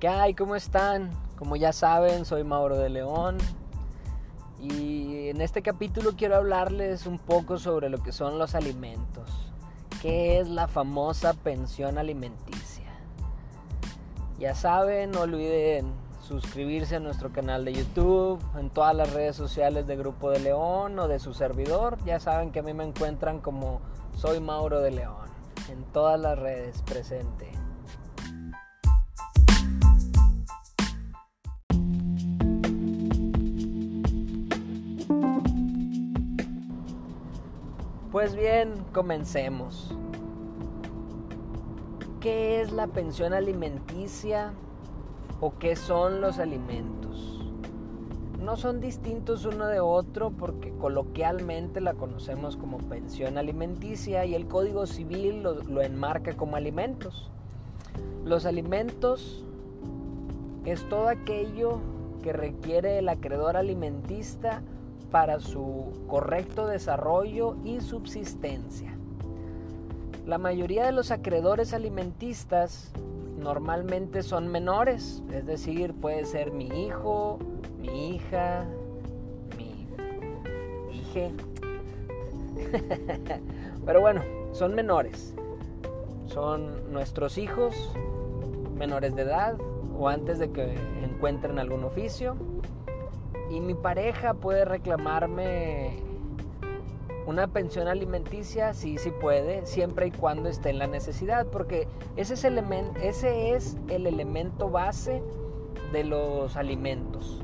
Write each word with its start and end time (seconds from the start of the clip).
¿Qué 0.00 0.08
hay? 0.08 0.34
¿Cómo 0.34 0.56
están? 0.56 1.10
Como 1.38 1.56
ya 1.56 1.72
saben, 1.72 2.26
soy 2.26 2.44
Mauro 2.44 2.76
de 2.76 2.90
León 2.90 3.38
y 4.60 5.28
en 5.28 5.40
este 5.40 5.62
capítulo 5.62 6.12
quiero 6.18 6.36
hablarles 6.36 7.06
un 7.06 7.18
poco 7.18 7.58
sobre 7.58 7.88
lo 7.88 8.02
que 8.02 8.12
son 8.12 8.38
los 8.38 8.54
alimentos. 8.54 9.30
¿Qué 10.02 10.38
es 10.38 10.50
la 10.50 10.68
famosa 10.68 11.32
pensión 11.32 11.96
alimenticia? 11.96 12.92
Ya 14.38 14.54
saben, 14.54 15.12
no 15.12 15.22
olviden 15.22 15.94
suscribirse 16.20 16.96
a 16.96 17.00
nuestro 17.00 17.32
canal 17.32 17.64
de 17.64 17.72
YouTube, 17.72 18.38
en 18.58 18.68
todas 18.68 18.94
las 18.94 19.14
redes 19.14 19.34
sociales 19.34 19.86
de 19.86 19.96
Grupo 19.96 20.28
de 20.28 20.40
León 20.40 20.98
o 20.98 21.08
de 21.08 21.18
su 21.18 21.32
servidor. 21.32 21.96
Ya 22.04 22.20
saben 22.20 22.52
que 22.52 22.58
a 22.58 22.62
mí 22.62 22.74
me 22.74 22.84
encuentran 22.84 23.40
como 23.40 23.80
soy 24.14 24.40
Mauro 24.40 24.82
de 24.82 24.90
León, 24.90 25.30
en 25.70 25.84
todas 25.84 26.20
las 26.20 26.38
redes 26.38 26.82
presente. 26.82 27.65
Pues 38.16 38.34
bien, 38.34 38.72
comencemos. 38.94 39.94
¿Qué 42.18 42.62
es 42.62 42.72
la 42.72 42.86
pensión 42.86 43.34
alimenticia 43.34 44.54
o 45.42 45.58
qué 45.58 45.76
son 45.76 46.22
los 46.22 46.38
alimentos? 46.38 47.44
No 48.40 48.56
son 48.56 48.80
distintos 48.80 49.44
uno 49.44 49.66
de 49.66 49.80
otro 49.80 50.30
porque 50.30 50.72
coloquialmente 50.78 51.82
la 51.82 51.92
conocemos 51.92 52.56
como 52.56 52.78
pensión 52.78 53.36
alimenticia 53.36 54.24
y 54.24 54.34
el 54.34 54.48
Código 54.48 54.86
Civil 54.86 55.42
lo, 55.42 55.82
enmarca 55.82 56.34
como 56.38 56.56
alimentos. 56.56 57.30
Los 58.24 58.46
alimentos 58.46 59.44
es 60.64 60.88
todo 60.88 61.10
aquello 61.10 61.80
que 62.22 62.32
requiere 62.32 62.98
el 62.98 63.10
acreedor 63.10 63.58
alimentista 63.58 64.62
para 65.10 65.40
su 65.40 65.92
correcto 66.08 66.66
desarrollo 66.66 67.56
y 67.64 67.80
subsistencia. 67.80 68.96
La 70.26 70.38
mayoría 70.38 70.84
de 70.84 70.92
los 70.92 71.10
acreedores 71.10 71.72
alimentistas 71.72 72.90
normalmente 73.38 74.22
son 74.22 74.48
menores, 74.48 75.22
es 75.32 75.46
decir, 75.46 75.94
puede 75.94 76.24
ser 76.24 76.50
mi 76.50 76.66
hijo, 76.66 77.38
mi 77.78 78.16
hija, 78.16 78.64
mi 79.56 79.86
hija. 80.96 81.30
Pero 83.86 84.00
bueno, 84.00 84.22
son 84.52 84.74
menores. 84.74 85.34
Son 86.26 86.92
nuestros 86.92 87.38
hijos 87.38 87.74
menores 88.76 89.14
de 89.14 89.22
edad 89.22 89.56
o 89.98 90.08
antes 90.08 90.38
de 90.38 90.50
que 90.50 90.74
encuentren 91.02 91.58
algún 91.58 91.84
oficio 91.84 92.36
y 93.50 93.60
mi 93.60 93.74
pareja 93.74 94.34
puede 94.34 94.64
reclamarme 94.64 96.02
una 97.26 97.48
pensión 97.48 97.88
alimenticia, 97.88 98.72
sí, 98.72 98.98
sí 98.98 99.10
puede, 99.10 99.66
siempre 99.66 100.06
y 100.06 100.10
cuando 100.12 100.48
esté 100.48 100.70
en 100.70 100.78
la 100.78 100.86
necesidad, 100.86 101.46
porque 101.48 101.88
ese 102.16 102.34
es, 102.34 102.44
el 102.44 102.58
ese 103.02 103.54
es 103.54 103.76
el 103.88 104.06
elemento 104.06 104.70
base 104.70 105.22
de 105.92 106.04
los 106.04 106.56
alimentos. 106.56 107.42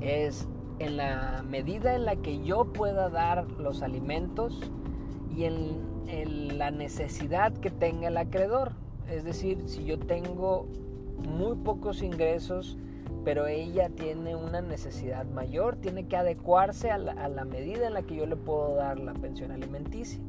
Es 0.00 0.48
en 0.78 0.96
la 0.96 1.44
medida 1.48 1.94
en 1.94 2.04
la 2.04 2.16
que 2.16 2.42
yo 2.42 2.72
pueda 2.72 3.08
dar 3.08 3.50
los 3.52 3.82
alimentos 3.82 4.60
y 5.36 5.44
en 5.44 6.58
la 6.58 6.70
necesidad 6.70 7.52
que 7.54 7.70
tenga 7.70 8.08
el 8.08 8.16
acreedor. 8.16 8.72
Es 9.08 9.24
decir, 9.24 9.62
si 9.66 9.84
yo 9.84 9.98
tengo 9.98 10.66
muy 11.28 11.56
pocos 11.56 12.02
ingresos, 12.02 12.78
pero 13.24 13.46
ella 13.46 13.88
tiene 13.88 14.34
una 14.34 14.60
necesidad 14.60 15.24
mayor, 15.26 15.76
tiene 15.76 16.06
que 16.06 16.16
adecuarse 16.16 16.90
a 16.90 16.98
la, 16.98 17.44
medida 17.44 17.86
en 17.86 17.94
la 17.94 18.02
que 18.02 18.16
yo 18.16 18.26
le 18.26 18.36
puedo 18.36 18.74
dar 18.74 18.98
la 18.98 19.14
pensión 19.14 19.52
alimenticia. 19.52 20.20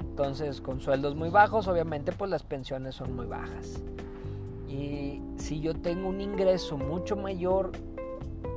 Entonces, 0.00 0.60
con 0.60 0.80
sueldos 0.80 1.14
muy 1.14 1.30
bajos, 1.30 1.68
obviamente, 1.68 2.12
pues 2.12 2.30
las 2.30 2.42
pensiones 2.42 2.94
son 2.94 3.14
muy 3.14 3.26
bajas. 3.26 3.82
Y 4.68 5.22
si 5.36 5.60
yo 5.60 5.74
tengo 5.74 6.08
un 6.08 6.20
ingreso 6.20 6.76
mucho 6.76 7.16
mayor, 7.16 7.72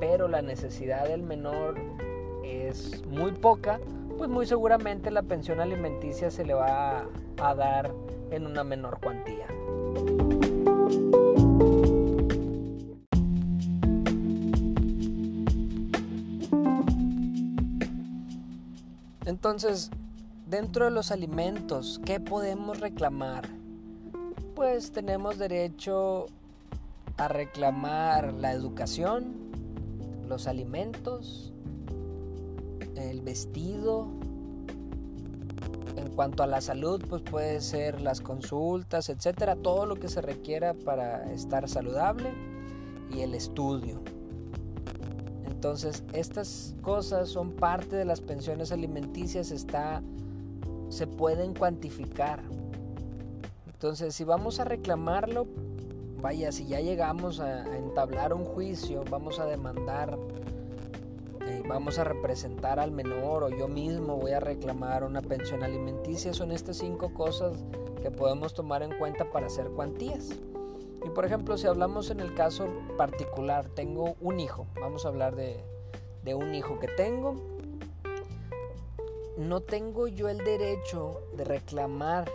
pero 0.00 0.28
la 0.28 0.42
necesidad 0.42 1.06
del 1.06 1.22
menor 1.22 1.76
es 2.44 3.04
muy 3.06 3.32
poca, 3.32 3.80
pues 4.16 4.28
muy 4.28 4.46
seguramente 4.46 5.10
la 5.10 5.22
pensión 5.22 5.60
alimenticia 5.60 6.30
se 6.30 6.44
le 6.44 6.54
va 6.54 7.06
a 7.38 7.54
dar 7.54 7.90
en 8.30 8.46
una 8.46 8.64
menor 8.64 8.98
cuantía. 9.00 9.46
Entonces, 19.30 19.92
dentro 20.48 20.86
de 20.86 20.90
los 20.90 21.12
alimentos, 21.12 22.00
¿qué 22.04 22.18
podemos 22.18 22.80
reclamar? 22.80 23.48
Pues 24.56 24.90
tenemos 24.90 25.38
derecho 25.38 26.26
a 27.16 27.28
reclamar 27.28 28.32
la 28.32 28.50
educación, 28.50 29.32
los 30.28 30.48
alimentos, 30.48 31.52
el 32.96 33.20
vestido. 33.20 34.08
En 35.94 36.10
cuanto 36.16 36.42
a 36.42 36.48
la 36.48 36.60
salud, 36.60 37.00
pues 37.08 37.22
puede 37.22 37.60
ser 37.60 38.00
las 38.00 38.20
consultas, 38.20 39.10
etcétera, 39.10 39.54
todo 39.54 39.86
lo 39.86 39.94
que 39.94 40.08
se 40.08 40.22
requiera 40.22 40.74
para 40.74 41.30
estar 41.32 41.68
saludable 41.68 42.32
y 43.14 43.20
el 43.20 43.36
estudio. 43.36 44.00
Entonces, 45.60 46.02
estas 46.14 46.74
cosas 46.80 47.28
son 47.28 47.50
parte 47.50 47.94
de 47.94 48.06
las 48.06 48.22
pensiones 48.22 48.72
alimenticias, 48.72 49.50
está, 49.50 50.02
se 50.88 51.06
pueden 51.06 51.52
cuantificar. 51.52 52.42
Entonces, 53.66 54.14
si 54.14 54.24
vamos 54.24 54.58
a 54.58 54.64
reclamarlo, 54.64 55.46
vaya, 56.22 56.50
si 56.50 56.64
ya 56.66 56.80
llegamos 56.80 57.40
a, 57.40 57.76
entablar 57.76 58.32
un 58.32 58.46
juicio, 58.46 59.04
vamos 59.10 59.38
a 59.38 59.44
demandar, 59.44 60.18
eh, 61.46 61.62
vamos 61.68 61.98
a 61.98 62.04
representar 62.04 62.80
al 62.80 62.90
menor 62.90 63.42
o 63.42 63.50
yo 63.50 63.68
mismo 63.68 64.16
voy 64.16 64.32
a 64.32 64.40
reclamar 64.40 65.04
una 65.04 65.20
pensión 65.20 65.62
alimenticia, 65.62 66.32
son 66.32 66.52
estas 66.52 66.78
cinco 66.78 67.12
cosas 67.12 67.52
que 68.00 68.10
podemos 68.10 68.54
tomar 68.54 68.82
en 68.82 68.96
cuenta 68.96 69.30
para 69.30 69.48
hacer 69.48 69.66
cuantías. 69.66 70.30
Y 71.04 71.08
por 71.10 71.24
ejemplo, 71.24 71.56
si 71.56 71.66
hablamos 71.66 72.10
en 72.10 72.20
el 72.20 72.34
caso 72.34 72.68
particular, 72.96 73.68
tengo 73.74 74.16
un 74.20 74.38
hijo, 74.38 74.66
vamos 74.80 75.04
a 75.04 75.08
hablar 75.08 75.34
de, 75.34 75.64
un 76.34 76.54
hijo 76.54 76.78
que 76.78 76.88
tengo, 76.88 77.34
no 79.36 79.60
tengo 79.60 80.06
yo 80.06 80.28
el 80.28 80.38
derecho 80.38 81.22
de 81.36 81.44
reclamar 81.44 82.30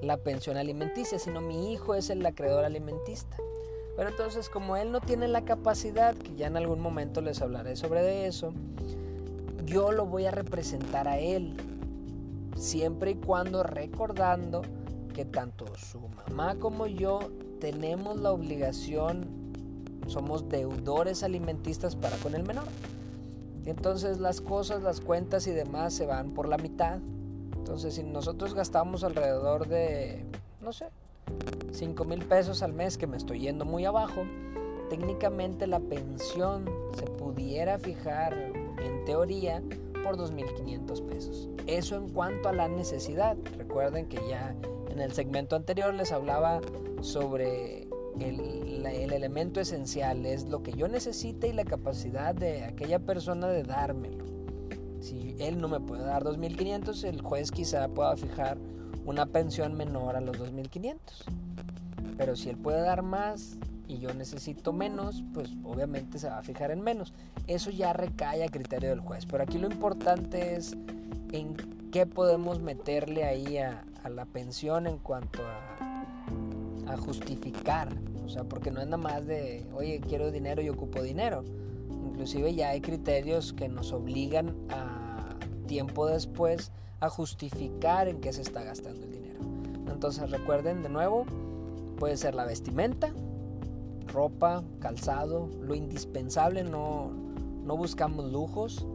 la 0.00 0.16
pensión 0.16 0.56
alimenticia, 0.56 1.18
sino 1.18 1.40
mi 1.40 1.72
hijo 1.72 1.94
es 1.94 2.08
el 2.08 2.24
acreedor 2.24 2.64
alimentista. 2.64 3.36
Pero 3.96 4.08
entonces 4.08 4.48
como 4.48 4.76
él 4.76 4.92
no 4.92 5.00
tiene 5.00 5.28
la 5.28 5.44
capacidad, 5.44 6.14
que 6.14 6.34
ya 6.36 6.46
en 6.46 6.56
algún 6.56 6.80
momento 6.80 7.20
les 7.20 7.42
hablaré 7.42 7.76
sobre 7.76 8.26
eso, 8.26 8.54
yo 9.66 9.92
lo 9.92 10.06
voy 10.06 10.26
a 10.26 10.30
representar 10.30 11.08
a 11.08 11.18
él, 11.18 11.56
siempre 12.56 13.10
y 13.10 13.14
cuando 13.16 13.62
recordando 13.62 14.62
que 15.12 15.24
tanto 15.24 15.66
su 15.76 16.00
mamá 16.08 16.54
como 16.54 16.86
yo 16.86 17.20
tenemos 17.60 18.18
la 18.18 18.32
obligación, 18.32 19.26
somos 20.06 20.48
deudores 20.48 21.22
alimentistas 21.22 21.94
para 21.94 22.16
con 22.16 22.34
el 22.34 22.42
menor. 22.42 22.66
Entonces 23.66 24.18
las 24.18 24.40
cosas, 24.40 24.82
las 24.82 25.00
cuentas 25.00 25.46
y 25.46 25.52
demás 25.52 25.94
se 25.94 26.06
van 26.06 26.32
por 26.32 26.48
la 26.48 26.56
mitad. 26.56 26.98
Entonces 27.56 27.94
si 27.94 28.02
nosotros 28.02 28.54
gastamos 28.54 29.04
alrededor 29.04 29.68
de, 29.68 30.24
no 30.60 30.72
sé, 30.72 30.86
5 31.72 32.04
mil 32.04 32.24
pesos 32.24 32.62
al 32.62 32.72
mes, 32.72 32.98
que 32.98 33.06
me 33.06 33.16
estoy 33.16 33.40
yendo 33.40 33.64
muy 33.64 33.84
abajo, 33.84 34.22
técnicamente 34.88 35.66
la 35.66 35.78
pensión 35.78 36.64
se 36.98 37.04
pudiera 37.04 37.78
fijar 37.78 38.34
en 38.34 39.04
teoría 39.04 39.62
por 40.02 40.16
2.500 40.16 41.06
pesos. 41.06 41.48
Eso 41.66 41.96
en 41.96 42.08
cuanto 42.08 42.48
a 42.48 42.52
la 42.52 42.68
necesidad. 42.68 43.36
Recuerden 43.56 44.06
que 44.06 44.18
ya 44.28 44.56
en 44.90 45.00
el 45.00 45.12
segmento 45.12 45.56
anterior 45.56 45.94
les 45.94 46.12
hablaba 46.12 46.60
sobre 47.00 47.88
el, 48.18 48.86
elemento 49.12 49.60
esencial, 49.60 50.26
es 50.26 50.44
lo 50.44 50.62
que 50.62 50.72
yo 50.72 50.88
necesite 50.88 51.48
y 51.48 51.52
la 51.52 51.64
capacidad 51.64 52.34
de 52.34 52.64
aquella 52.64 52.98
persona 52.98 53.48
de 53.48 53.62
dármelo. 53.62 54.24
Si 55.00 55.36
él 55.38 55.60
no 55.60 55.68
me 55.68 55.80
puede 55.80 56.04
dar 56.04 56.24
2.500, 56.24 57.04
el 57.04 57.22
juez 57.22 57.50
quizá 57.50 57.88
pueda 57.88 58.16
fijar 58.16 58.58
una 59.06 59.26
pensión 59.26 59.74
menor 59.74 60.16
a 60.16 60.20
los 60.20 60.38
2.500. 60.38 60.96
Pero 62.16 62.36
si 62.36 62.50
él 62.50 62.56
puede 62.56 62.80
dar 62.82 63.02
más 63.02 63.56
y 63.88 63.98
yo 63.98 64.12
necesito 64.12 64.72
menos, 64.72 65.24
pues 65.32 65.50
obviamente 65.64 66.18
se 66.18 66.28
va 66.28 66.38
a 66.38 66.42
fijar 66.42 66.70
en 66.70 66.82
menos. 66.82 67.12
Eso 67.46 67.70
ya 67.70 67.92
recae 67.92 68.44
a 68.44 68.48
criterio 68.48 68.90
del 68.90 69.00
juez. 69.00 69.24
Pero 69.26 69.42
aquí 69.42 69.58
lo 69.58 69.70
importante 69.70 70.54
es 70.54 70.76
en 71.32 71.56
qué 71.90 72.06
podemos 72.06 72.60
meterle 72.60 73.24
ahí 73.24 73.58
a, 73.58 73.84
a 74.02 74.08
la 74.08 74.24
pensión 74.24 74.86
en 74.86 74.98
cuanto 74.98 75.40
a, 75.42 76.92
a 76.92 76.96
justificar, 76.96 77.88
o 78.24 78.28
sea, 78.28 78.44
porque 78.44 78.70
no 78.70 78.80
es 78.80 78.86
nada 78.86 78.96
más 78.96 79.26
de, 79.26 79.66
oye, 79.74 80.00
quiero 80.00 80.30
dinero 80.30 80.62
y 80.62 80.68
ocupo 80.68 81.02
dinero. 81.02 81.44
Inclusive 81.90 82.54
ya 82.54 82.70
hay 82.70 82.80
criterios 82.80 83.52
que 83.52 83.68
nos 83.68 83.92
obligan 83.92 84.54
a 84.70 85.36
tiempo 85.66 86.06
después 86.06 86.72
a 87.00 87.08
justificar 87.08 88.08
en 88.08 88.20
qué 88.20 88.32
se 88.32 88.42
está 88.42 88.62
gastando 88.62 89.04
el 89.04 89.12
dinero. 89.12 89.40
Entonces 89.88 90.30
recuerden 90.30 90.82
de 90.82 90.88
nuevo, 90.88 91.24
puede 91.98 92.16
ser 92.16 92.34
la 92.34 92.44
vestimenta, 92.44 93.12
ropa, 94.12 94.62
calzado, 94.80 95.48
lo 95.60 95.74
indispensable, 95.74 96.62
no, 96.62 97.10
no 97.64 97.76
buscamos 97.76 98.30
lujos, 98.30 98.86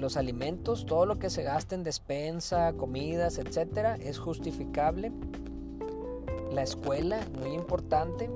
los 0.00 0.16
alimentos, 0.16 0.86
todo 0.86 1.06
lo 1.06 1.18
que 1.18 1.30
se 1.30 1.42
gasta 1.42 1.74
en 1.74 1.84
despensa, 1.84 2.72
comidas, 2.72 3.38
etcétera, 3.38 3.96
es 3.96 4.18
justificable. 4.18 5.12
La 6.52 6.62
escuela, 6.62 7.20
muy 7.38 7.52
importante, 7.52 8.28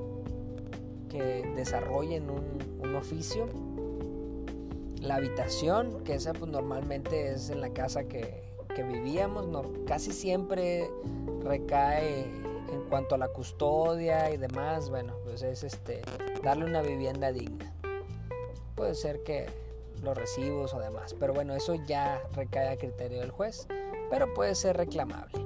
que 1.08 1.43
desarrollen 1.56 2.28
un, 2.31 2.75
oficio. 2.94 3.49
La 5.00 5.16
habitación, 5.16 6.05
que 6.05 6.14
esa 6.14 6.32
pues 6.32 6.49
normalmente 6.49 7.32
es 7.32 7.50
en 7.50 7.61
la 7.61 7.70
casa 7.70 8.05
que, 8.05 8.44
vivíamos, 8.76 9.46
casi 9.84 10.12
siempre 10.12 10.88
recae 11.43 12.22
en 12.22 12.82
cuanto 12.88 13.17
a 13.17 13.19
la 13.19 13.28
custodia 13.28 14.31
y 14.32 14.37
demás, 14.37 14.90
bueno, 14.90 15.14
pues 15.25 15.43
es 15.43 15.64
este 15.64 16.02
darle 16.44 16.67
una 16.67 16.82
vivienda 16.82 17.32
digna. 17.32 17.72
Puede 18.76 18.94
ser 18.94 19.22
que 19.25 19.46
los 20.02 20.17
recibos 20.17 20.75
o 20.75 20.81
demás. 20.81 21.14
Pero 21.19 21.35
bueno, 21.35 21.55
eso 21.55 21.75
ya 21.87 22.23
recae 22.35 22.69
a 22.69 22.76
criterio 22.76 23.20
del 23.20 23.31
juez, 23.31 23.67
pero 24.11 24.32
puede 24.35 24.55
ser 24.55 24.76
reclamable. 24.76 25.44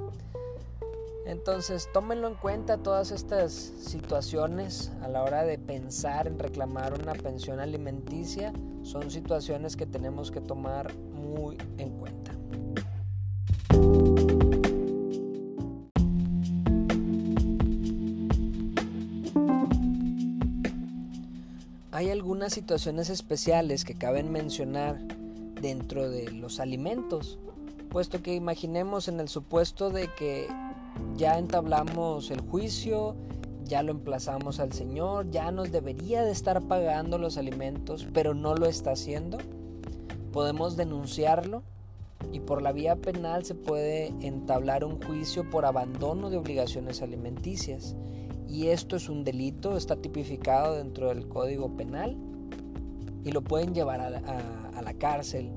Entonces, 1.29 1.91
tómenlo 1.93 2.27
en 2.27 2.37
cuenta 2.37 2.79
todas 2.79 3.11
estas 3.11 3.53
situaciones 3.53 4.91
a 5.03 5.09
la 5.09 5.23
hora 5.23 5.45
de 5.45 5.59
pensar 5.59 6.27
en 6.27 6.39
reclamar 6.39 6.95
una 6.99 7.13
pensión 7.13 7.61
alimenticia. 7.61 8.51
Son 8.83 9.11
situaciones 9.11 9.77
que 9.77 9.85
tenemos 9.85 10.31
que 10.31 10.41
tomar 10.41 10.95
muy 10.97 11.59
en 11.77 11.91
cuenta. 11.99 12.33
Algunas 22.29 22.53
situaciones 22.53 23.09
especiales 23.09 23.87
que 23.87 23.95
caben 23.95 24.31
mencionar 24.31 24.99
dentro 25.63 26.11
de 26.11 26.31
los 26.31 26.61
alimentos, 26.61 27.39
puesto 27.89 28.21
que 28.21 28.35
imaginemos 28.35 29.09
en 29.09 29.19
el 29.19 29.31
supuesto 29.31 29.89
de 29.89 30.11
que 30.19 30.47
ya 31.17 31.39
entablamos 31.39 32.31
el 32.31 32.43
juicio, 32.43 33.17
ya 33.65 33.83
lo 33.83 33.93
emplazamos 33.93 34.61
al 34.61 34.75
Señor, 34.75 35.31
ya 35.31 35.51
nos 35.53 35.73
debería 35.73 36.23
de 36.23 36.33
estar 36.33 36.61
pagando 36.61 37.17
los 37.17 37.39
alimentos, 37.39 38.07
pero 38.13 38.35
no 38.35 38.55
lo 38.55 38.67
está 38.67 38.91
haciendo, 38.91 39.39
podemos 40.31 40.77
denunciarlo 40.77 41.63
y 42.31 42.41
por 42.41 42.61
la 42.61 42.73
vía 42.73 42.97
penal 42.97 43.47
se 43.47 43.55
puede 43.55 44.09
entablar 44.21 44.85
un 44.85 45.03
juicio 45.03 45.49
por 45.49 45.65
abandono 45.65 46.29
de 46.29 46.37
obligaciones 46.37 47.01
alimenticias 47.01 47.97
y 48.49 48.69
esto 48.69 48.97
es 48.97 49.09
un 49.09 49.25
delito, 49.25 49.77
está 49.77 49.97
tipificado 49.97 50.77
dentro 50.77 51.09
del 51.09 51.29
Código 51.29 51.77
Penal 51.77 52.17
y 53.25 53.33
lo 53.33 53.43
pueden 53.43 53.75
llevar 53.75 54.01
a, 54.01 54.11
la 54.81 54.95
cárcel, 54.95 55.51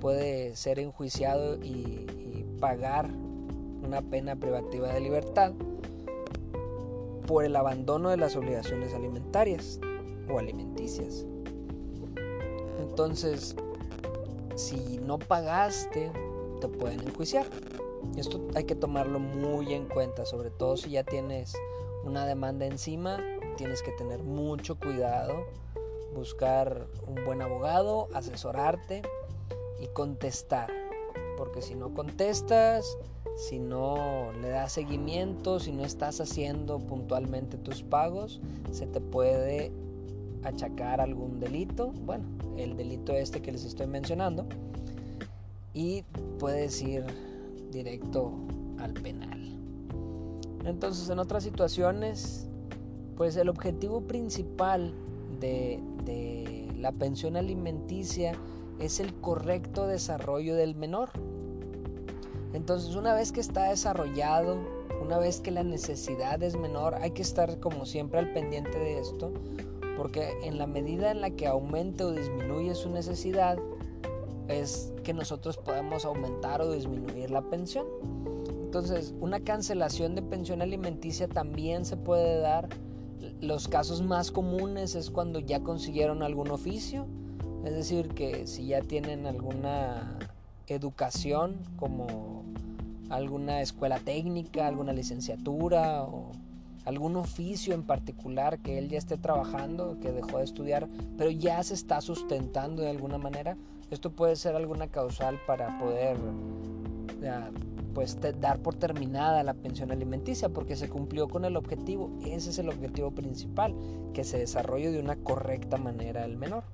puede 0.00 0.56
ser 0.56 0.78
enjuiciado 0.78 1.56
y, 1.62 2.06
pagar 2.58 3.10
una 3.84 4.02
pena 4.02 4.36
privativa 4.36 4.92
de 4.92 5.00
libertad 5.00 5.52
por 7.26 7.44
el 7.44 7.56
abandono 7.56 8.10
de 8.10 8.16
las 8.16 8.36
obligaciones 8.36 8.94
alimentarias 8.94 9.80
o 10.32 10.38
alimenticias. 10.38 11.26
Entonces, 12.78 13.56
si 14.54 14.98
no 14.98 15.18
pagaste, 15.18 16.12
te 16.60 16.68
pueden 16.68 17.00
enjuiciar. 17.00 17.46
Esto 18.16 18.46
hay 18.54 18.62
que 18.62 18.76
tomarlo 18.76 19.18
muy 19.18 19.74
en 19.74 19.88
cuenta, 19.88 20.24
sobre 20.24 20.50
todo 20.50 20.76
si 20.76 20.90
ya 20.90 21.02
tienes 21.02 21.56
una 22.04 22.26
demanda 22.26 22.66
encima, 22.66 23.18
tienes 23.56 23.82
que 23.82 23.92
tener 23.92 24.22
mucho 24.22 24.78
cuidado, 24.78 25.44
buscar 26.14 26.86
un 27.06 27.24
buen 27.24 27.42
abogado, 27.42 28.08
asesorarte 28.14 29.02
y 29.80 29.86
contestar. 29.88 30.70
Porque 31.36 31.62
si 31.62 31.74
no 31.74 31.94
contestas, 31.94 32.96
si 33.36 33.58
no 33.58 34.32
le 34.40 34.48
das 34.48 34.72
seguimiento, 34.72 35.58
si 35.60 35.72
no 35.72 35.84
estás 35.84 36.20
haciendo 36.20 36.78
puntualmente 36.78 37.56
tus 37.58 37.82
pagos, 37.82 38.40
se 38.70 38.86
te 38.86 39.00
puede 39.00 39.72
achacar 40.44 41.00
algún 41.00 41.40
delito, 41.40 41.92
bueno, 42.04 42.24
el 42.56 42.76
delito 42.76 43.14
este 43.14 43.40
que 43.40 43.52
les 43.52 43.64
estoy 43.64 43.86
mencionando, 43.86 44.46
y 45.72 46.02
puedes 46.38 46.82
ir 46.82 47.04
directo 47.70 48.32
al 48.78 48.92
penal. 48.92 49.61
Entonces, 50.64 51.08
en 51.10 51.18
otras 51.18 51.42
situaciones, 51.42 52.46
pues 53.16 53.36
el 53.36 53.48
objetivo 53.48 54.02
principal 54.02 54.92
de, 55.40 55.80
la 56.78 56.90
pensión 56.90 57.36
alimenticia 57.36 58.32
es 58.80 58.98
el 58.98 59.14
correcto 59.14 59.86
desarrollo 59.86 60.56
del 60.56 60.74
menor. 60.74 61.10
Entonces, 62.52 62.96
una 62.96 63.14
vez 63.14 63.30
que 63.30 63.40
está 63.40 63.70
desarrollado, 63.70 64.56
una 65.00 65.18
vez 65.18 65.40
que 65.40 65.52
la 65.52 65.62
necesidad 65.62 66.42
es 66.42 66.56
menor, 66.56 66.96
hay 66.96 67.12
que 67.12 67.22
estar 67.22 67.60
como 67.60 67.86
siempre 67.86 68.18
al 68.18 68.32
pendiente 68.32 68.78
de 68.78 68.98
esto, 68.98 69.32
porque 69.96 70.32
en 70.42 70.58
la 70.58 70.66
medida 70.66 71.12
en 71.12 71.20
la 71.20 71.30
que 71.30 71.46
aumente 71.46 72.02
o 72.02 72.10
disminuye 72.10 72.74
su 72.74 72.90
necesidad, 72.90 73.58
es 74.48 74.92
que 75.04 75.14
nosotros 75.14 75.56
podemos 75.56 76.04
aumentar 76.04 76.60
o 76.60 76.72
disminuir 76.72 77.30
la 77.30 77.42
pensión. 77.42 77.86
Entonces, 78.72 79.14
una 79.20 79.40
cancelación 79.40 80.14
de 80.14 80.22
pensión 80.22 80.62
alimenticia 80.62 81.28
también 81.28 81.84
se 81.84 81.98
puede 81.98 82.38
dar. 82.38 82.70
Los 83.42 83.68
casos 83.68 84.00
más 84.00 84.30
comunes 84.30 84.94
es 84.94 85.10
cuando 85.10 85.40
ya 85.40 85.60
consiguieron 85.60 86.22
algún 86.22 86.50
oficio, 86.50 87.06
es 87.66 87.74
decir, 87.74 88.08
que 88.14 88.46
si 88.46 88.68
ya 88.68 88.80
tienen 88.80 89.26
alguna 89.26 90.18
educación 90.68 91.58
como 91.76 92.44
alguna 93.10 93.60
escuela 93.60 93.98
técnica, 93.98 94.68
alguna 94.68 94.94
licenciatura 94.94 96.04
o 96.04 96.32
algún 96.86 97.16
oficio 97.16 97.74
en 97.74 97.82
particular 97.82 98.58
que 98.60 98.78
él 98.78 98.88
ya 98.88 98.96
esté 98.96 99.18
trabajando, 99.18 99.98
que 100.00 100.12
dejó 100.12 100.38
de 100.38 100.44
estudiar, 100.44 100.88
pero 101.18 101.28
ya 101.28 101.62
se 101.62 101.74
está 101.74 102.00
sustentando 102.00 102.80
de 102.80 102.88
alguna 102.88 103.18
manera, 103.18 103.58
esto 103.90 104.12
puede 104.12 104.34
ser 104.34 104.56
alguna 104.56 104.86
causal 104.86 105.38
para 105.46 105.78
poder 105.78 106.16
pues 107.92 108.18
dar 108.40 108.60
por 108.60 108.74
terminada 108.74 109.42
la 109.42 109.54
pensión 109.54 109.90
alimenticia 109.90 110.48
porque 110.48 110.76
se 110.76 110.88
cumplió 110.88 111.28
con 111.28 111.44
el 111.44 111.56
objetivo. 111.56 112.10
Ese 112.24 112.50
es 112.50 112.58
el 112.58 112.68
objetivo 112.68 113.10
principal, 113.10 113.74
que 114.12 114.24
se 114.24 114.38
desarrolle 114.38 114.90
de 114.90 115.00
una 115.00 115.16
correcta 115.16 115.76
manera 115.76 116.24
el 116.24 116.36
menor. 116.36 116.64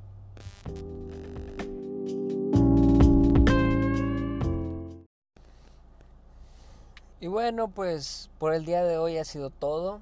Y 7.20 7.26
bueno, 7.26 7.68
pues 7.68 8.30
por 8.38 8.54
el 8.54 8.64
día 8.64 8.84
de 8.84 8.96
hoy 8.96 9.18
ha 9.18 9.24
sido 9.24 9.50
todo. 9.50 10.00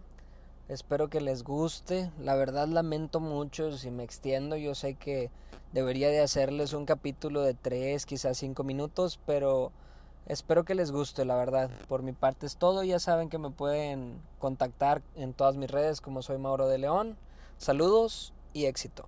Espero 0.69 1.09
que 1.09 1.21
les 1.21 1.45
guste. 1.45 2.11
La 2.21 2.35
verdad 2.35 2.69
lamento 2.69 3.21
mucho 3.21 3.77
si 3.79 3.91
me 3.91 4.05
extiendo. 4.05 4.57
Yo 4.57 4.75
sé 4.75 4.95
que 4.95 5.31
debería 5.73 6.09
de 6.09 6.21
hacerles 6.21 6.73
un 6.73 6.85
capítulo 6.85 7.43
de 7.43 7.55
3, 7.55 8.05
quizás 8.05 8.37
5 8.39 8.65
minutos, 8.65 9.19
pero 9.25 9.73
Espero 10.27 10.65
que 10.65 10.75
les 10.75 10.91
guste, 10.91 11.25
la 11.25 11.37
verdad. 11.37 11.71
Por 11.87 12.03
mi 12.03 12.13
parte 12.13 12.47
es 12.47 12.57
todo. 12.57 12.83
Ya 12.83 12.99
saben 12.99 13.29
que 13.29 13.39
me 13.39 13.51
pueden 13.51 14.21
contactar 14.41 15.03
en 15.15 15.33
todas 15.33 15.57
mis 15.57 15.71
redes 15.71 16.01
como 16.01 16.23
soy 16.23 16.39
Mauro 16.39 16.67
de 16.67 16.79
León. 16.79 17.17
Saludos 17.59 18.33
y 18.53 18.65
éxito. 18.65 19.07